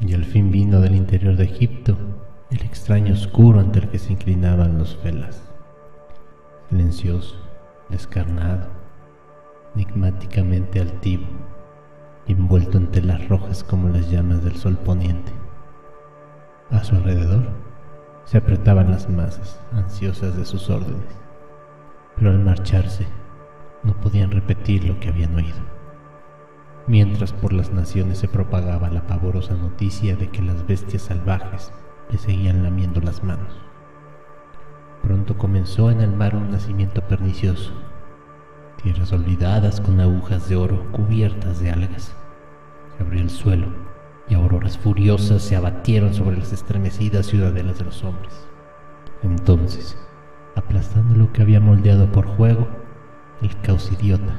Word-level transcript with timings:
Y 0.00 0.14
al 0.14 0.24
fin 0.24 0.50
vino 0.50 0.80
del 0.80 0.94
interior 0.94 1.36
de 1.36 1.44
Egipto 1.44 1.96
el 2.50 2.60
extraño 2.62 3.14
oscuro 3.14 3.60
ante 3.60 3.80
el 3.80 3.88
que 3.88 3.98
se 3.98 4.12
inclinaban 4.12 4.78
los 4.78 4.96
felas. 4.96 5.42
Silencioso, 6.68 7.36
descarnado, 7.88 8.68
enigmáticamente 9.74 10.80
altivo, 10.80 11.26
envuelto 12.26 12.78
en 12.78 12.90
telas 12.90 13.28
rojas 13.28 13.64
como 13.64 13.88
las 13.88 14.10
llamas 14.10 14.44
del 14.44 14.56
sol 14.56 14.76
poniente. 14.76 15.32
A 16.70 16.84
su 16.84 16.96
alrededor 16.96 17.48
se 18.24 18.38
apretaban 18.38 18.90
las 18.90 19.08
masas, 19.08 19.60
ansiosas 19.72 20.36
de 20.36 20.44
sus 20.44 20.70
órdenes, 20.70 21.20
pero 22.16 22.30
al 22.30 22.38
marcharse 22.38 23.06
no 23.82 23.98
podían 24.00 24.30
repetir 24.30 24.84
lo 24.84 24.98
que 25.00 25.08
habían 25.08 25.34
oído 25.34 25.73
mientras 26.86 27.32
por 27.32 27.52
las 27.52 27.72
naciones 27.72 28.18
se 28.18 28.28
propagaba 28.28 28.90
la 28.90 29.06
pavorosa 29.06 29.54
noticia 29.54 30.16
de 30.16 30.28
que 30.28 30.42
las 30.42 30.66
bestias 30.66 31.02
salvajes 31.02 31.72
le 32.10 32.18
seguían 32.18 32.62
lamiendo 32.62 33.00
las 33.00 33.24
manos. 33.24 33.54
Pronto 35.02 35.36
comenzó 35.36 35.90
en 35.90 36.00
el 36.00 36.12
mar 36.12 36.34
un 36.36 36.50
nacimiento 36.50 37.02
pernicioso, 37.02 37.72
tierras 38.82 39.12
olvidadas 39.12 39.80
con 39.80 40.00
agujas 40.00 40.48
de 40.48 40.56
oro 40.56 40.90
cubiertas 40.92 41.60
de 41.60 41.70
algas. 41.70 42.14
Se 42.96 43.02
abrió 43.02 43.22
el 43.22 43.30
suelo 43.30 43.66
y 44.28 44.34
auroras 44.34 44.78
furiosas 44.78 45.42
se 45.42 45.56
abatieron 45.56 46.14
sobre 46.14 46.36
las 46.36 46.52
estremecidas 46.52 47.26
ciudadelas 47.26 47.78
de 47.78 47.84
los 47.84 48.04
hombres. 48.04 48.46
Entonces, 49.22 49.98
aplastando 50.54 51.16
lo 51.16 51.32
que 51.32 51.42
había 51.42 51.60
moldeado 51.60 52.10
por 52.12 52.26
juego, 52.26 52.68
el 53.42 53.58
caos 53.60 53.90
idiota 53.92 54.38